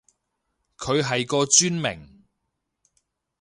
[0.77, 2.23] 佢係個專名